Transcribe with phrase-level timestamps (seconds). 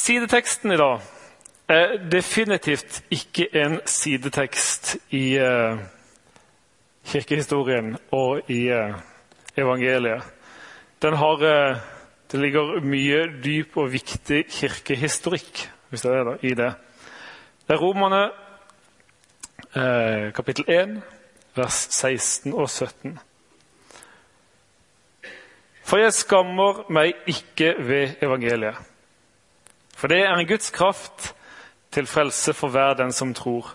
[0.00, 1.02] Sideteksten i dag
[1.68, 5.76] er definitivt ikke en sidetekst i uh,
[7.04, 8.96] kirkehistorien og i uh,
[9.60, 10.24] evangeliet.
[11.02, 11.76] Har uh,
[12.32, 16.72] Det ligger mye dyp og viktig kirkehistorikk hvis det er det, i det.
[17.66, 18.30] Det er Romerne
[20.34, 21.02] kapittel 1,
[21.56, 23.18] vers 16 og 17.
[25.84, 28.89] For jeg skammer meg ikke ved evangeliet.
[30.00, 31.34] For det er en Guds kraft
[31.92, 33.74] til frelse for hver den som tror.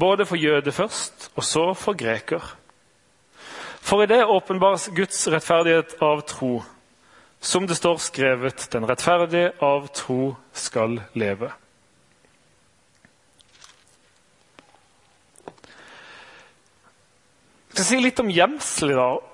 [0.00, 2.56] Både for jøde først, og så for greker.
[3.80, 6.62] For i det åpenbares Guds rettferdighet av tro.
[7.40, 11.52] Som det står skrevet, den rettferdige av tro skal leve.
[17.76, 19.24] Jeg skal si litt om gjemsel i dag.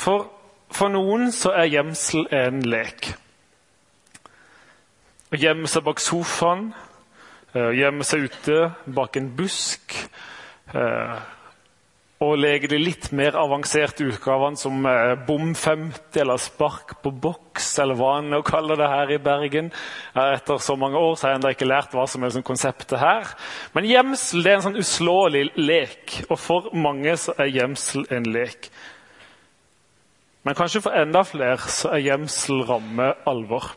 [0.00, 0.30] For,
[0.72, 3.12] for noen så er gjemsel en lek.
[5.30, 6.72] Å gjemme seg bak sofaen,
[7.54, 8.56] å eh, gjemme seg ute
[8.90, 9.94] bak en busk.
[10.74, 11.20] Eh,
[12.20, 17.68] og leke de litt mer avanserte utgavene som eh, Bom 50 eller Spark på boks,
[17.78, 19.70] eller hva en kaller det her i Bergen.
[20.18, 23.30] Etter så mange år så har jeg ikke lært hva som er sånn konseptet her.
[23.76, 28.26] Men gjemsel det er en sånn uslåelig lek, og for mange så er gjemsel en
[28.34, 28.66] lek.
[30.42, 33.76] Men kanskje for enda flere så er gjemsel ramme alvor.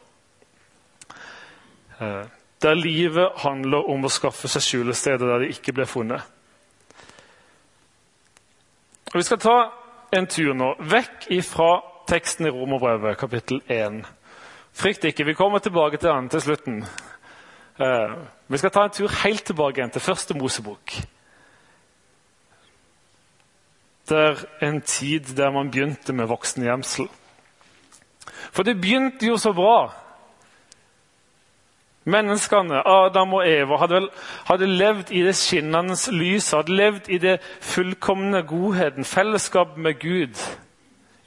[2.02, 2.26] Eh,
[2.64, 6.24] der livet handler om å skaffe seg skjulesteder der de ikke ble funnet.
[9.12, 9.58] Og vi skal ta
[10.16, 14.04] en tur nå, vekk ifra teksten i Romerbrevet, kapittel 1.
[14.74, 16.80] Frykt ikke, vi kommer tilbake til den til slutten.
[17.78, 18.16] Uh,
[18.48, 20.96] vi skal ta en tur helt tilbake igjen til første Mosebok.
[24.10, 27.08] Det er en tid der man begynte med voksengjemsel.
[28.52, 30.03] For det begynte jo så bra.
[32.04, 34.10] Menneskene, Adam og Eva, hadde, vel,
[34.50, 40.42] hadde levd i det skinnende lyset, hadde levd i det fullkomne godheten, fellesskap med Gud,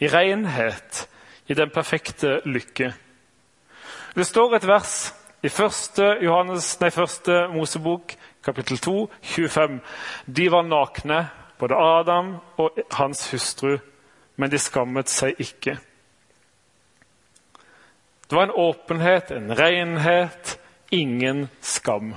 [0.01, 1.07] i renhet,
[1.49, 2.93] i den perfekte lykke.
[4.17, 6.03] Det står et vers i 1.
[6.25, 7.33] Johannes, nei, 1.
[7.55, 8.13] Mosebok,
[8.45, 9.81] kapittel 2, 25.
[10.27, 11.23] De var nakne,
[11.59, 13.79] både Adam og hans hustru,
[14.37, 15.79] men de skammet seg ikke.
[18.27, 20.57] Det var en åpenhet, en renhet,
[20.91, 22.15] ingen skam.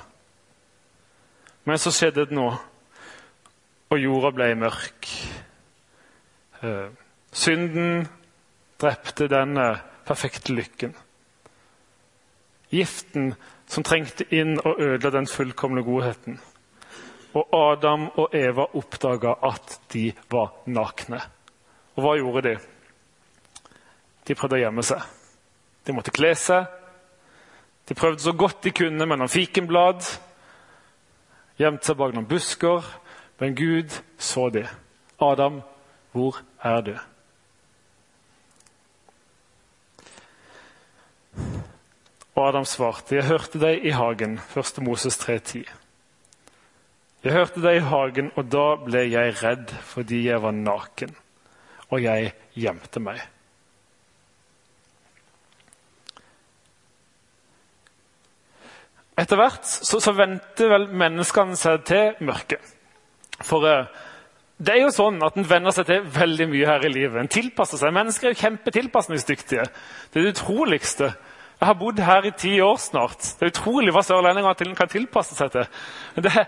[1.63, 2.55] Men så skjedde det noe,
[3.89, 5.09] og jorda ble mørk.
[6.61, 6.89] Eh,
[7.31, 8.07] synden
[8.81, 9.67] drepte denne
[10.07, 10.95] perfekte lykken.
[12.69, 13.33] Giften
[13.69, 16.39] som trengte inn og ødela den fullkomne godheten.
[17.37, 21.21] Og Adam og Eva oppdaga at de var nakne.
[21.97, 22.55] Og hva gjorde de?
[24.25, 25.01] De prøvde å gjemme seg.
[25.85, 26.65] De måtte kle seg,
[27.89, 30.05] de prøvde så godt de kunne mellom fikenblad,
[31.57, 32.85] gjemte seg bak noen busker,
[33.41, 34.67] men Gud så det.
[35.19, 35.61] Adam,
[36.13, 36.93] hvor er du?
[42.35, 44.83] Og Adam svarte, 'Jeg hørte deg i hagen.' 1.
[44.83, 45.65] Moses 3,10.
[47.23, 51.15] Jeg hørte deg i hagen, og da ble jeg redd fordi jeg var naken,
[51.89, 53.19] og jeg gjemte meg.
[59.19, 62.75] Etter hvert så, så venter vel menneskene seg til mørket.
[63.43, 64.05] For uh,
[64.59, 67.19] det er jo sånn at en venner seg til veldig mye her i livet.
[67.21, 67.95] En tilpasser seg.
[67.95, 69.65] Mennesker er jo kjempetilpasningsdyktige.
[70.11, 71.11] Det er det utroligste.
[71.59, 73.23] Jeg har bodd her i ti år snart.
[73.35, 75.71] Det er utrolig hva sørlendinger kan tilpasse seg til.
[76.23, 76.45] Det,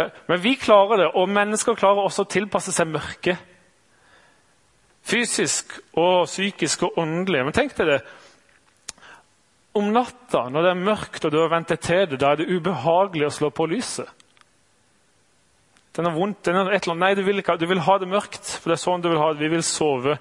[0.00, 3.50] uh, men vi klarer det, og mennesker klarer også å tilpasse seg mørket.
[5.04, 7.44] Fysisk og psykisk og åndelig.
[7.44, 8.04] Men tenk deg det
[9.74, 12.40] om natta, når det er mørkt og du har vent deg til det, da er
[12.40, 14.10] det ubehagelig å slå på lyset.
[15.94, 16.42] Den er vondt.
[16.46, 17.02] Den er et eller annet.
[17.04, 18.56] Nei, du vil, ikke, du vil ha det mørkt.
[18.58, 19.42] for det er sånn du vil ha det.
[19.44, 20.16] Vi vil sove.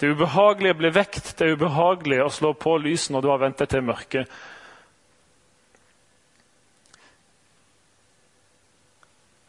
[0.00, 1.34] Det ubehagelige blir vekt.
[1.38, 4.36] Det er ubehagelig å slå på lyset når du har vent deg til mørket.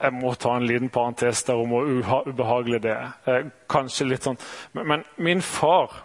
[0.05, 1.87] Jeg må ta en liten parentes der om hvor
[2.27, 3.15] ubehagelig det er.
[3.27, 4.39] Eh, kanskje litt sånn.
[4.75, 6.03] Men, men min far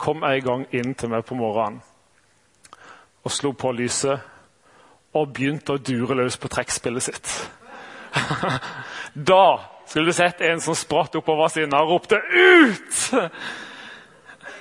[0.00, 1.80] kom en gang inn til meg på morgenen
[3.24, 4.20] og slo på lyset
[5.16, 7.32] og begynte å dure løs på trekkspillet sitt.
[9.32, 9.44] da
[9.86, 13.30] skulle du sett en som spratt oppover siden og ropte 'ut'!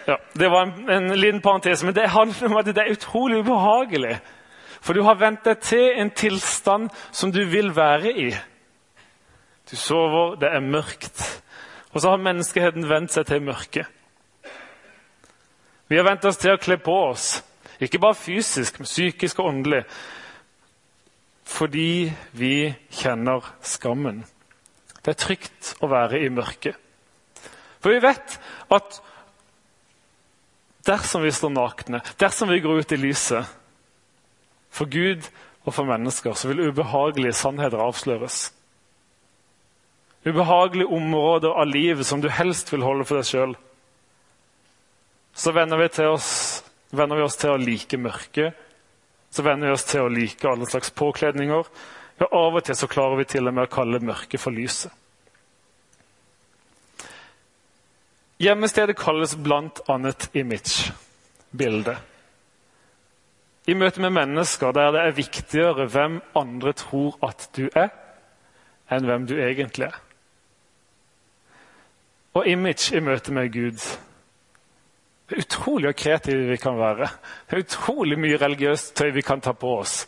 [0.08, 3.44] Ja, det var en, en liten parentes, men det handler om at det er utrolig
[3.44, 4.18] ubehagelig.
[4.82, 8.30] For du har vent deg til en tilstand som du vil være i.
[9.70, 11.44] Du sover, det er mørkt.
[11.94, 13.86] Og så har menneskeheten vent seg til mørket.
[15.90, 17.44] Vi har vent oss til å kle på oss
[17.80, 19.84] Ikke bare fysisk, men psykisk og åndelig.
[21.50, 22.54] Fordi vi
[22.92, 24.26] kjenner skammen.
[25.00, 26.76] Det er trygt å være i mørket.
[27.80, 28.36] For vi vet
[28.76, 29.00] at
[30.88, 33.56] dersom vi står nakne, dersom vi går ut i lyset
[34.70, 35.25] For Gud
[35.66, 38.52] og for mennesker så vil ubehagelige sannheter avsløres.
[40.28, 43.56] Ubehagelige områder av livet som du helst vil holde for deg sjøl.
[45.34, 46.59] Så vender vi, til oss,
[46.91, 48.65] venner vi oss til å like mørket.
[49.30, 51.69] Så venner vi oss til å like alle slags påkledninger.
[52.19, 54.91] Ja, Av og til så klarer vi til og med å kalle mørket for lyset.
[58.39, 60.13] Gjemmestedet kalles bl.a.
[60.33, 60.94] image,
[61.51, 61.97] bilde.
[63.68, 67.91] I møte med mennesker der det er viktigere hvem andre tror at du er,
[68.89, 69.97] enn hvem du egentlig er.
[72.39, 73.83] Og image i møte med Gud.
[75.30, 77.08] Det er utrolig hvor kreative vi kan være.
[77.46, 80.02] Det er utrolig mye religiøst tøy vi kan ta på oss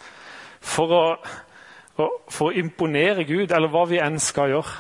[0.62, 1.04] for å,
[2.30, 4.78] for å imponere Gud, eller hva vi enn skal gjøre.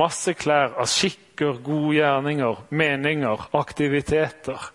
[0.00, 4.70] Masse klær av skikker, gode gjerninger, meninger, aktiviteter.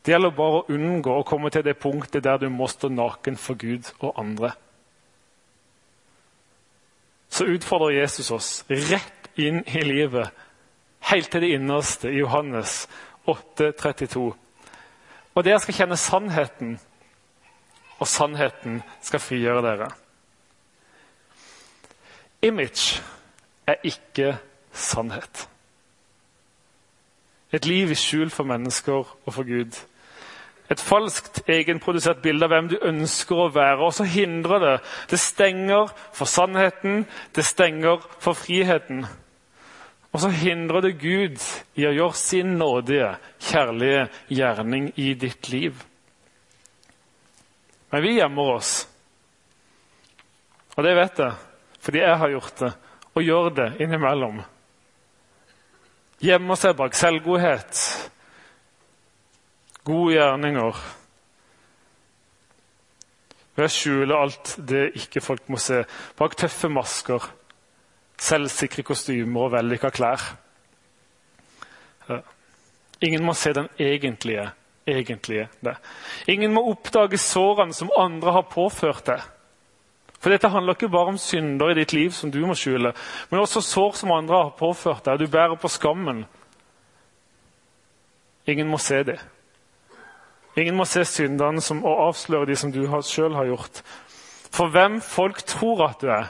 [0.00, 3.36] Det gjelder bare å unngå å komme til det punktet der du må stå naken
[3.36, 4.54] for Gud og andre.
[7.30, 10.32] Så utfordrer Jesus oss rett inn i livet,
[11.00, 12.88] helt til det innerste, i Johannes
[13.26, 14.34] 8, 32.
[15.34, 16.78] Og dere skal kjenne sannheten,
[17.98, 19.90] og sannheten skal frigjøre dere.
[22.42, 23.02] Image
[23.66, 24.38] er ikke
[24.72, 25.48] sannhet.
[27.52, 28.92] Et liv i skjul for mennesker
[29.26, 29.76] og for Gud.
[30.70, 33.82] Et falskt, egenprodusert bilde av hvem du ønsker å være.
[33.82, 34.76] Og så hindrer det.
[35.10, 39.02] Det stenger for sannheten, det stenger for friheten.
[40.10, 41.38] Og så hindrer det Gud
[41.78, 43.12] i å gjøre sin nådige,
[43.46, 45.84] kjærlige gjerning i ditt liv.
[47.90, 48.72] Men vi gjemmer oss.
[50.76, 51.46] Og det vet jeg
[51.80, 52.68] fordi jeg har gjort det,
[53.16, 54.42] og gjør det innimellom.
[56.20, 57.78] Gjemmer seg bak selvgodhet,
[59.88, 60.82] gode gjerninger.
[63.56, 65.80] Ved å skjule alt det ikke folk må se,
[66.20, 67.24] bak tøffe masker,
[68.20, 70.24] selvsikre kostymer og vellykka klær.
[73.00, 74.50] Ingen må se den egentlige,
[74.86, 75.76] egentlige det.
[76.28, 79.22] Ingen må oppdage sårene som andre har påført deg.
[80.20, 82.92] For dette handler ikke bare om synder i ditt liv som du må skjule,
[83.30, 85.14] men også sår som andre har påført deg.
[85.14, 86.26] og Du bærer på skammen.
[88.46, 89.16] Ingen må se det.
[90.58, 93.80] Ingen må se syndene som, og avsløre de som du sjøl har gjort.
[94.50, 96.28] For hvem folk tror at du er,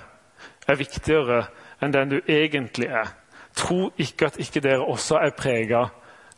[0.68, 1.46] er viktigere
[1.82, 3.14] enn den du egentlig er.
[3.56, 5.86] Tro ikke at ikke dere også er prega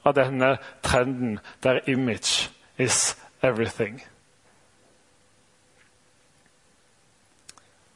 [0.04, 4.02] av denne trenden der image is everything.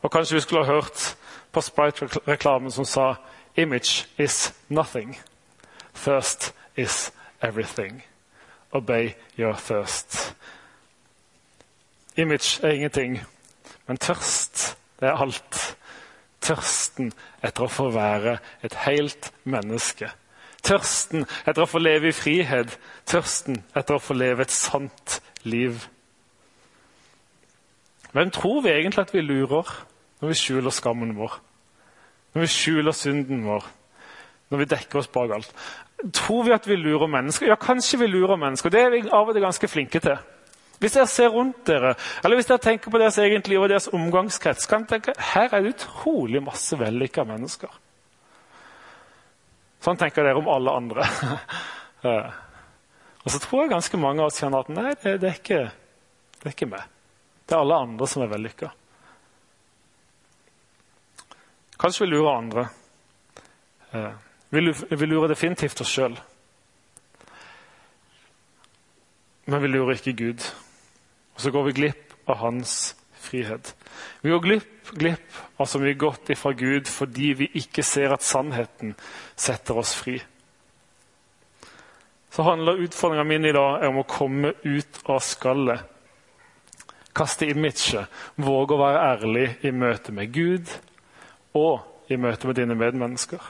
[0.02, 1.16] Og kanskje vi skulle ha hørt
[1.52, 3.14] på Sprite-reklamen som sa
[3.56, 5.18] 'Image is nothing.
[5.94, 7.12] Thirst is
[7.42, 8.04] everything.
[8.72, 10.34] Obey your thirst'.
[12.16, 13.20] Image er ingenting,
[13.86, 15.76] men tørst, det er alt.
[16.46, 17.10] Tørsten
[17.42, 20.12] etter å få være et helt menneske.
[20.66, 22.76] Tørsten etter å få leve i frihet.
[23.06, 25.88] Tørsten etter å få leve et sant liv.
[28.14, 29.74] Hvem tror vi egentlig at vi lurer?
[30.20, 31.34] Når vi skjuler skammen vår,
[32.32, 33.66] når vi skjuler synden vår,
[34.48, 35.50] når vi dekker oss bak alt.
[36.16, 37.50] Tror vi at vi lurer mennesker?
[37.50, 38.72] Ja, kanskje vi lurer mennesker.
[38.72, 40.16] Det er vi av og til ganske flinke til.
[40.78, 43.88] Hvis dere ser rundt dere, eller hvis dere tenker på deres eget liv og deres
[43.96, 47.72] omgangskrets, kan dere tenke her er det utrolig masse vellykka mennesker.
[49.84, 51.06] Sånn tenker dere om alle andre.
[53.24, 55.62] og så tror jeg ganske mange av oss kjenner at nei, det, det, er ikke,
[56.42, 56.92] det er ikke meg.
[57.46, 58.72] Det er alle andre som er vellykka.
[61.80, 62.68] Kanskje vi lurer andre.
[64.50, 66.16] Vi lurer definitivt oss sjøl.
[69.46, 70.46] Men vi lurer ikke Gud.
[71.36, 73.74] Og så går vi glipp av hans frihet.
[74.20, 78.24] Vi går glipp, glipp av så mye godt ifra Gud fordi vi ikke ser at
[78.24, 78.94] sannheten
[79.36, 80.16] setter oss fri.
[82.32, 85.84] Så handler utfordringa min i dag om å komme ut av skallet.
[87.16, 90.72] Kaste imaget, våge å være ærlig i møte med Gud
[91.56, 93.40] og i møte med dine medmennesker.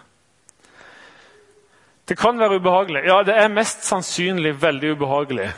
[2.06, 3.02] Det kan være ubehagelig.
[3.10, 5.48] Ja, det er mest sannsynlig veldig ubehagelig.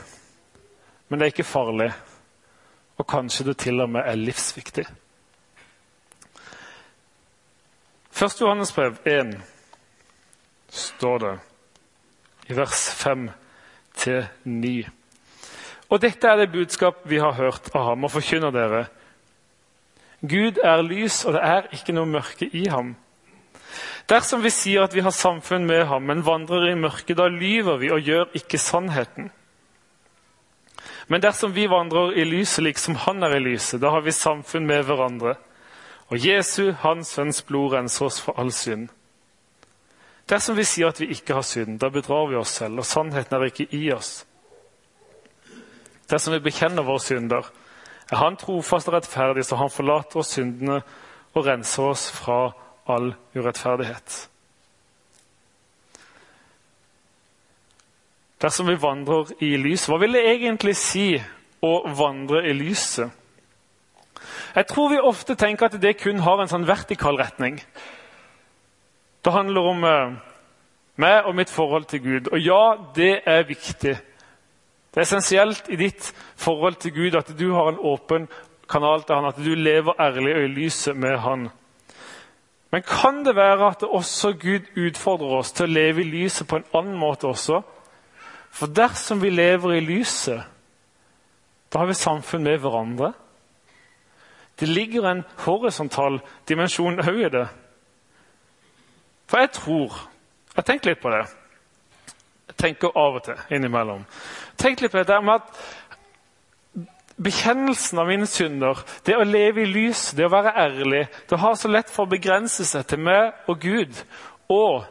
[1.09, 1.91] Men det er ikke farlig.
[2.99, 4.87] Og kanskje det til og med er livsviktig.
[8.19, 8.41] 1.
[8.41, 9.37] Johannes brev 1
[10.69, 11.35] står det
[12.49, 13.07] i vers
[13.95, 14.87] til ny.
[15.89, 18.87] Og dette er det budskap vi har hørt av ham og forkynner dere.
[20.21, 22.97] Gud er lys, og det er ikke noe mørke i ham.
[24.11, 27.79] Dersom vi sier at vi har samfunn med ham, men vandrer i mørket, da lyver
[27.79, 29.31] vi og gjør ikke sannheten.
[31.09, 34.67] Men dersom vi vandrer i lyset liksom han er i lyset, da har vi samfunn
[34.69, 35.35] med hverandre.
[36.09, 38.89] Og Jesu, hans sønns blod, renser oss for all synd.
[40.29, 43.37] Dersom vi sier at vi ikke har synd, da bedrar vi oss selv, og sannheten
[43.37, 44.27] er ikke i oss.
[46.09, 47.49] Dersom vi bekjenner våre synder,
[48.09, 50.83] er Han trofast og rettferdig, så Han forlater oss syndene
[51.35, 52.53] og renser oss fra
[52.89, 54.29] all urettferdighet.
[58.39, 61.09] Dersom vi vandrer i lys, hva vil det egentlig si
[61.65, 63.11] å vandre i lyset?
[64.55, 67.59] Jeg tror vi ofte tenker at det kun har en sånn vertikal retning.
[69.25, 70.15] Det handler om eh,
[71.03, 72.31] meg og mitt forhold til Gud.
[72.33, 72.63] Og ja,
[72.95, 73.97] det er viktig.
[74.89, 78.29] Det er essensielt i ditt forhold til Gud at du har en åpen
[78.71, 81.49] kanal til han, at du lever ærlig og i lyset med han.
[82.71, 86.59] Men kan det være at også Gud utfordrer oss til å leve i lyset på
[86.59, 87.63] en annen måte også?
[88.51, 90.43] For dersom vi lever i lyset,
[91.73, 93.13] da har vi samfunn med hverandre.
[94.61, 97.49] Det ligger en horisontal dimensjon òg i det.
[99.29, 100.05] For jeg tror
[100.59, 101.21] Jeg tenker litt på det.
[102.49, 104.01] Jeg tenker av og til innimellom.
[104.59, 105.61] Tenk litt på det med at
[107.19, 111.01] Bekjennelsen av mine synder, det å leve i lys, det å være ærlig,
[111.31, 114.03] det har så lett for å begrense seg til meg og Gud.
[114.55, 114.85] Og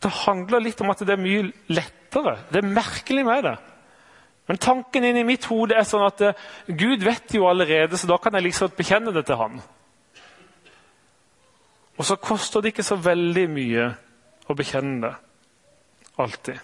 [0.00, 1.99] det handler litt om at det er mye lettere.
[2.10, 3.56] Det er merkelig med det.
[4.50, 8.16] Men tanken inni mitt hode er sånn at uh, Gud vet jo allerede, så da
[8.18, 9.60] kan jeg liksom bekjenne det til han.
[12.00, 13.86] Og så koster det ikke så veldig mye
[14.50, 15.12] å bekjenne det.
[16.20, 16.58] Alltid.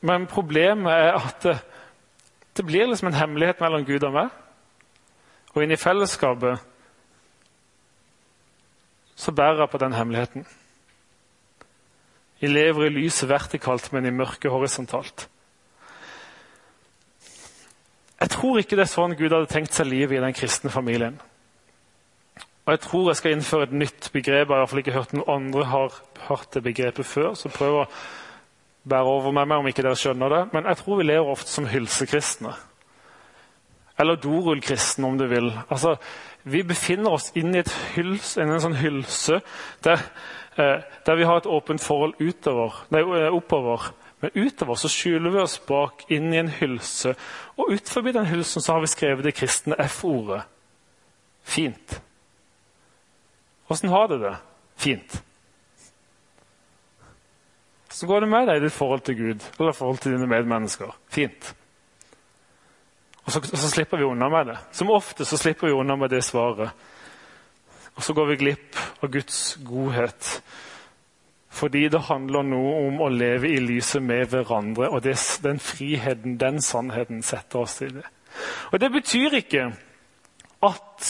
[0.00, 1.56] Men problemet er at det,
[2.58, 4.34] det blir liksom en hemmelighet mellom Gud og meg.
[5.54, 6.58] Og inni fellesskapet
[9.18, 10.46] så bærer jeg på den hemmeligheten.
[12.40, 15.28] Jeg lever i lyset vertikalt, men i mørket horisontalt.
[18.20, 21.18] Jeg tror ikke det er sånn Gud hadde tenkt seg livet i den kristne familien.
[22.66, 24.50] Og Jeg tror jeg skal innføre et nytt begrep.
[24.50, 25.94] Jeg har ikke hørt noen andre har
[26.28, 27.34] hørt det begrepet før.
[27.34, 27.86] så prøv å
[28.84, 30.42] bære over med meg om ikke dere skjønner det.
[30.52, 32.52] Men jeg tror vi lever ofte som hylsekristne.
[33.98, 35.52] Eller dorullkristne, om du vil.
[35.70, 35.96] Altså,
[36.44, 39.40] Vi befinner oss inne i en sånn hylse
[39.84, 39.98] der,
[40.58, 43.92] der, vi har et åpent forhold utover, nei, eh, oppover.
[44.20, 47.14] Men utover så skjuler vi oss bak inn i en hylse.
[47.56, 50.42] Og utenfor den hylsen så har vi skrevet det kristne F-ordet.
[51.46, 52.00] Fint.
[53.68, 54.34] Åssen har du det?
[54.76, 55.22] Fint.
[57.88, 60.92] Så går det med deg i ditt forhold til Gud eller forhold til dine medmennesker.
[61.10, 61.54] Fint.
[63.24, 64.58] Og så, så, slipper vi unna med det.
[64.72, 66.70] Som ofte så slipper vi unna med det svaret.
[67.98, 70.30] Og så går vi glipp av Guds godhet.
[71.50, 74.92] Fordi det handler nå om å leve i lyset med hverandre.
[74.94, 78.04] Og det, den friheten, den sannheten, setter oss i det.
[78.70, 79.64] Og det betyr ikke
[80.62, 81.08] at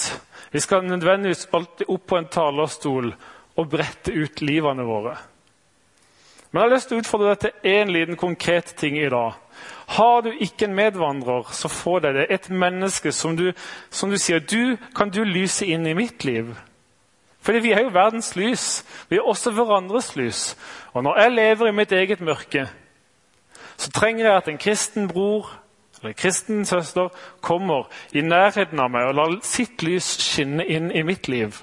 [0.53, 3.11] vi skal nødvendigvis alltid opp på en talerstol
[3.59, 5.17] og brette ut livene våre.
[6.49, 9.37] Men jeg har lyst til å utfordre deg til én liten konkret ting i dag.
[9.99, 12.27] Har du ikke en medvandrer, så få deg det.
[12.33, 13.51] Et menneske som du,
[13.91, 16.55] som du sier du, Kan du lyse inn i mitt liv?
[17.49, 18.85] Fordi vi er jo verdens lys.
[19.09, 20.57] Vi er også hverandres lys.
[20.93, 22.67] Og når jeg lever i mitt eget mørke,
[23.77, 25.49] så trenger jeg at en kristen bror
[25.97, 27.09] eller en kristen søster
[27.41, 31.57] kommer i nærheten av meg og lar sitt lys skinne inn i mitt liv.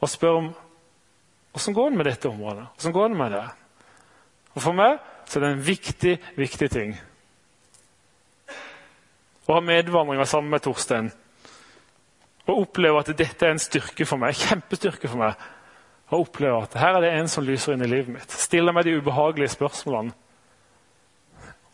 [0.00, 0.48] Og spør om
[1.56, 2.64] Åssen går det med dette området?
[2.76, 3.44] Hvordan går det med det?
[4.54, 6.96] Og For meg så er det en viktig, viktig ting.
[9.46, 11.12] Å ha medvandring sammen med Torstein
[12.46, 15.46] og oppleve at dette er en styrke for meg, kjempestyrke for meg.
[16.12, 18.30] Og oppleve at her er det en som lyser inn i livet mitt.
[18.30, 20.14] Stiller meg de ubehagelige spørsmålene.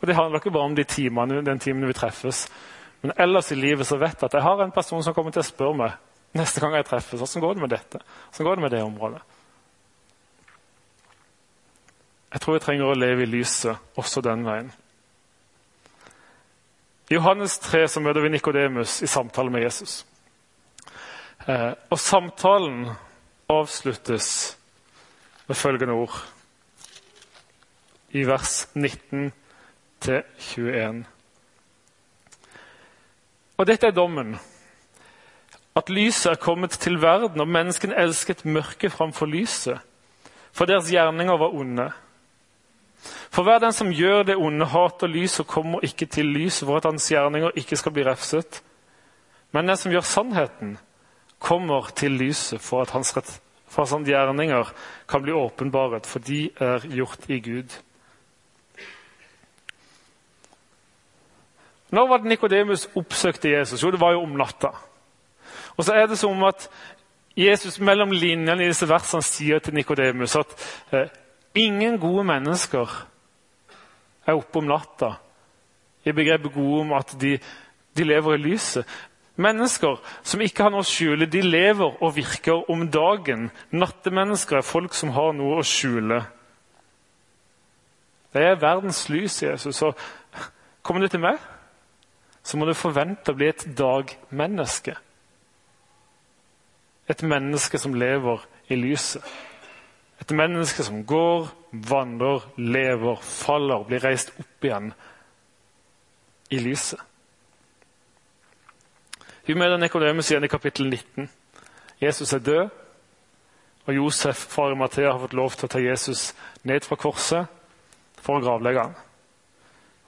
[0.01, 2.49] Og Det handler ikke bare om de timene, den timen vi treffes.
[3.03, 5.45] Men ellers i livet så vet jeg at jeg har en person som kommer til
[5.45, 5.93] å spørre meg
[6.39, 7.21] neste gang jeg treffes.
[7.21, 8.01] Hvordan går det med dette?
[8.31, 9.23] Hvordan går det med det området?
[12.33, 14.73] Jeg tror jeg trenger å leve i lyset også den veien.
[17.11, 20.01] I Johannes 3 så møter vi Nikodemus i samtale med Jesus.
[21.49, 22.87] Eh, og samtalen
[23.51, 24.59] avsluttes
[25.47, 26.19] med følgende ord
[28.11, 29.33] i vers 19
[30.01, 31.05] til 21.
[33.57, 34.37] Og dette er dommen.
[35.77, 39.81] At lyset er kommet til verden, og menneskene elsket mørket framfor lyset
[40.53, 41.91] for deres gjerninger var onde.
[43.33, 46.77] For hver den som gjør det onde, hater lys og kommer ikke til lys for
[46.77, 48.63] at hans gjerninger ikke skal bli refset.
[49.53, 50.77] Men den som gjør sannheten,
[51.43, 53.13] kommer til lyset for at hans,
[53.67, 54.71] for at hans gjerninger
[55.09, 57.79] kan bli åpenbaret, for de er gjort i Gud.
[61.93, 63.83] Når var det Nikodemus oppsøkte Jesus?
[63.83, 64.71] Jo, det var jo om natta.
[65.77, 66.69] Og så er det som at
[67.37, 70.55] Jesus mellom linjene i disse versene sier til Nikodemus at
[70.93, 71.13] eh,
[71.55, 72.89] ingen gode mennesker
[74.27, 75.15] er oppe om natta.
[76.05, 77.37] I begrepet gode om at de,
[77.97, 78.89] de lever i lyset.
[79.37, 83.49] Mennesker som ikke har noe å skjule, de lever og virker om dagen.
[83.73, 86.21] Nattemennesker er folk som har noe å skjule.
[88.33, 89.77] Det er verdens lys, Jesus.
[89.77, 89.93] Så
[90.85, 91.41] kommer du til meg?
[92.43, 94.97] så må du forvente å bli et dagmenneske.
[97.11, 99.23] Et menneske som lever i lyset.
[100.23, 104.93] Et menneske som går, vandrer, lever, faller, blir reist opp igjen
[106.53, 107.01] i lyset.
[109.47, 111.31] Vi møter Nikodemus igjen i kapittel 19.
[112.03, 112.69] Jesus er død,
[113.87, 116.29] og Josef, far i Mathea, har fått lov til å ta Jesus
[116.63, 117.51] ned fra korset
[118.23, 118.95] for å gravlegge ham.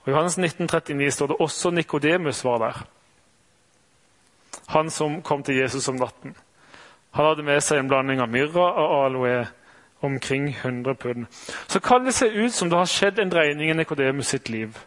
[0.03, 2.81] Og I Johannes 1939 står det også Nikodemus var der.
[4.71, 6.35] Han som kom til Jesus om natten.
[7.11, 9.45] Han hadde med seg en blanding av myrra og aloe,
[10.05, 11.25] omkring 100 pund.
[11.67, 14.77] Så kan det se ut som det har skjedd en dreining i Nikodemus sitt liv.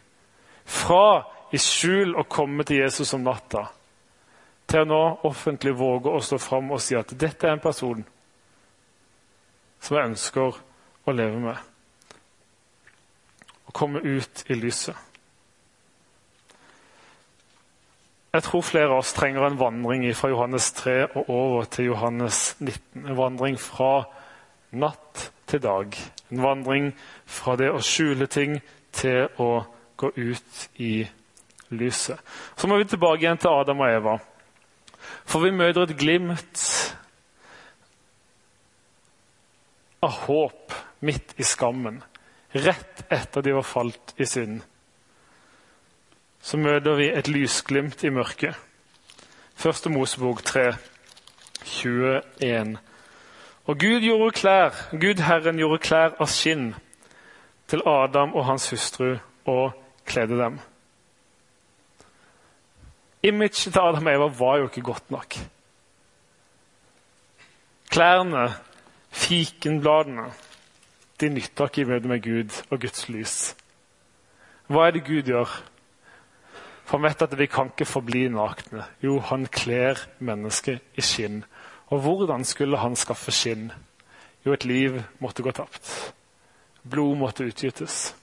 [0.65, 3.65] Fra i skjul å komme til Jesus om natta,
[4.69, 8.05] til å nå offentlig våge å stå fram og si at dette er en person
[9.79, 10.57] som jeg ønsker
[11.07, 11.57] å leve med.
[13.69, 14.97] Å komme ut i lyset.
[18.29, 22.55] Jeg tror flere av oss trenger en vandring fra Johannes 3 og over til Johannes
[22.59, 23.07] 19.
[23.07, 24.03] En vandring fra
[24.77, 25.97] natt til dag.
[26.29, 26.91] En vandring
[27.25, 28.59] fra det å skjule ting
[28.93, 29.63] til å
[29.97, 31.07] gå ut i
[31.73, 32.21] lyset.
[32.55, 34.19] Så må vi tilbake igjen til Adam og Eva.
[35.29, 36.65] For vi møter et glimt
[40.05, 42.01] av håp midt i skammen.
[42.55, 44.61] Rett etter de var falt i synd
[46.41, 48.55] så møter vi et lysglimt i mørket.
[49.59, 50.73] Første Mosebok 3,
[51.65, 52.77] 21.
[53.65, 56.71] Og Gud gjorde klær, Gud Herren gjorde klær av skinn
[57.69, 59.75] til Adam og hans hustru og
[60.07, 60.59] kledde dem.
[63.23, 65.35] Imaget til Adam og Eva var jo ikke godt nok.
[67.89, 68.53] Klærne,
[69.11, 70.29] fikenbladene,
[71.19, 73.55] de nytter ikke i møte med Gud og Guds lys.
[74.69, 75.51] Hva er det Gud gjør?
[76.85, 78.85] For han vet at vi kan ikke forbli nakne.
[79.03, 81.43] Jo, han kler mennesket i skinn.
[81.89, 83.71] Og hvordan skulle han skaffe skinn?
[84.45, 86.13] Jo, et liv måtte gå tapt.
[86.89, 88.15] Blod måtte utgytes.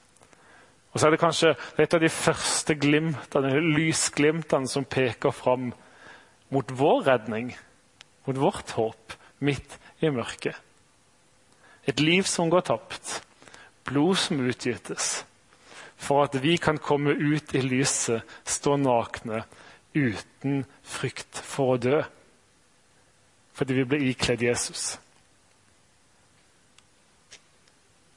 [0.96, 5.66] Og så er det kanskje et av de første glimtene, lysglimtene som peker fram
[6.48, 7.50] mot vår redning,
[8.24, 9.12] mot vårt håp,
[9.44, 10.56] midt i mørket.
[11.84, 13.18] Et liv som går tapt.
[13.84, 15.26] Blod som utgytes
[16.00, 19.44] for at vi kan komme ut i lyset, stå nakne,
[19.92, 22.00] uten frykt for å dø.
[23.52, 24.94] Fordi vi ble ikledd Jesus.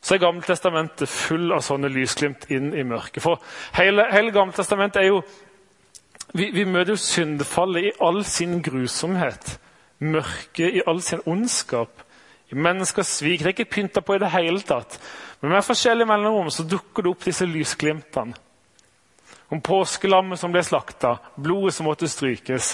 [0.10, 3.22] Så er Gammeltestamentet full av sånne lysglimt inn i mørket.
[3.22, 3.38] For
[3.78, 5.20] hele, hele Gammeltestamentet er jo
[6.34, 9.60] vi, vi, møter jo syndefallet i all sin grusomhet.
[10.02, 12.02] Mørket i all sin ondskap.
[12.50, 13.44] I menneskers svik.
[13.44, 14.98] Det er ikke pynta på i det hele tatt.
[15.44, 18.34] Men med forskjellige mellomrom så dukker det opp disse lysglimtene.
[19.54, 22.74] Om påskelammet som ble slakta, blodet som måtte strykes,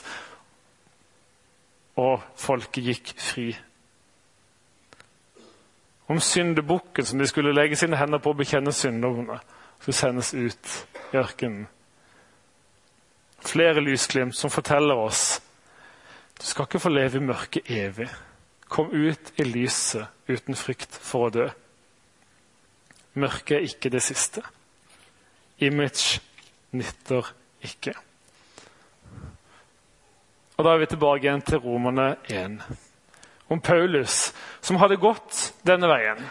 [1.99, 3.49] og folket gikk fri.
[6.07, 9.39] Om syndebukken som de skulle legge sine hender på og bekjenne synderne,
[9.79, 10.75] skulle sendes ut
[11.13, 11.67] i ørkenen.
[13.45, 15.41] Flere lysglimt som forteller oss
[16.35, 18.09] du skal ikke få leve i mørket evig.
[18.67, 21.45] Kom ut i lyset uten frykt for å dø.
[23.15, 24.43] Mørket er ikke det siste.
[25.63, 26.19] Image
[26.75, 27.31] nytter
[27.63, 27.93] ikke.
[30.57, 32.59] Og Da er vi tilbake igjen til Romerne 1.
[33.49, 36.21] Om Paulus, som hadde gått denne veien.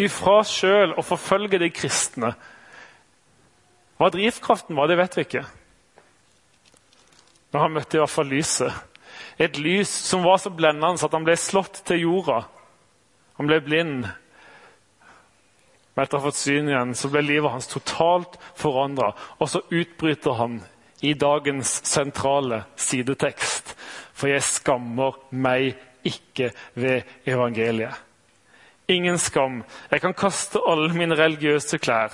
[0.00, 2.34] Ifra sjøl å forfølge de kristne.
[4.00, 5.44] Hva drivkraften var, det vet vi ikke.
[7.50, 8.72] Men han møtte i hvert fall lyset.
[9.40, 12.42] Et lys som var så blendende at han ble slått til jorda.
[13.40, 14.10] Han ble blind,
[16.00, 19.10] men etter å ha fått syn igjen, så ble livet hans totalt forandra.
[19.36, 20.60] Og så utbryter han
[21.04, 23.74] i dagens sentrale sidetekst.
[24.16, 27.94] For jeg skammer meg ikke ved evangeliet.
[28.90, 29.64] ingen skam.
[29.90, 32.10] Jeg kan kaste alle mine religiøse klær.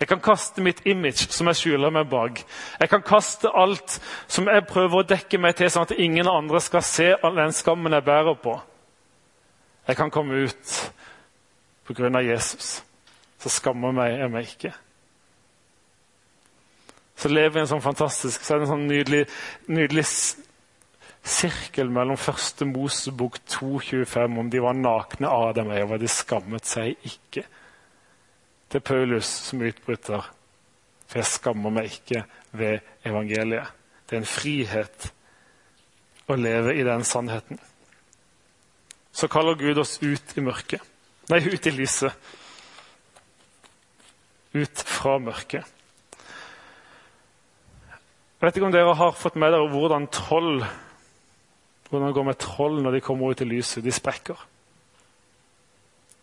[0.00, 2.42] Jeg kan kaste mitt image, som jeg skjuler meg bak.
[2.80, 3.98] Jeg kan kaste alt
[4.28, 7.54] som jeg prøver å dekke meg til, sånn at ingen andre skal se all den
[7.56, 8.58] skammen jeg bærer på.
[9.88, 10.74] Jeg kan komme ut
[11.88, 12.82] på grunn av Jesus.
[13.40, 14.74] Så skammer meg jeg meg ikke.
[17.18, 19.24] Så lever vi en sånn fantastisk så er det en sånn nydelig,
[19.66, 20.04] nydelig
[21.24, 25.98] sirkel mellom første Mosebok 2,25 om de var nakne Adam og Eva.
[26.00, 27.44] De skammet seg ikke.
[28.68, 30.26] Er Paulus som utbryter.
[31.08, 33.72] For jeg skammer meg ikke ved evangeliet.
[34.08, 35.08] Det er en frihet
[36.28, 37.60] å leve i den sannheten.
[39.12, 40.84] Så kaller Gud oss ut i mørket.
[41.28, 42.12] Nei, ut i lyset.
[44.56, 45.74] Ut fra mørket.
[48.38, 50.62] Jeg vet ikke om dere har fått med dere hvordan troll
[51.88, 53.84] hvordan går med troll når de kommer ut i lyset.
[53.84, 54.36] De sprekker.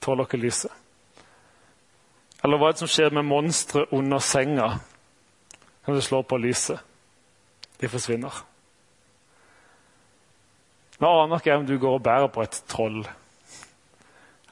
[0.01, 0.71] Tåler ikke lyset.
[2.45, 4.67] Eller hva er det som skjer med monstre under senga
[5.85, 6.81] når det slår på lyset?
[7.81, 8.35] De forsvinner.
[11.01, 13.01] Nå aner ikke jeg om du går og bærer på et troll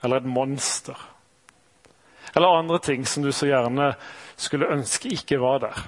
[0.03, 0.97] eller et monster.
[2.33, 3.93] Eller andre ting som du så gjerne
[4.35, 5.83] skulle ønske ikke var der.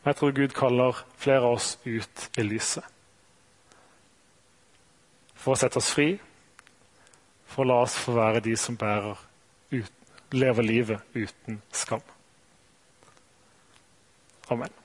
[0.00, 2.88] Men jeg tror Gud kaller flere av oss ut i lyset
[5.40, 6.12] for å sette oss fri,
[7.50, 9.18] for å la oss få være de som bærer
[9.72, 9.94] ut,
[10.36, 12.04] lever livet uten skam.
[14.50, 14.79] Amen.